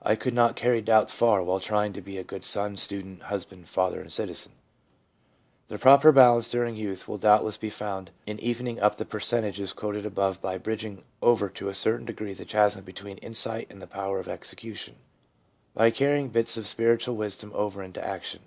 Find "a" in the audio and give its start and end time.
2.16-2.24, 11.68-11.74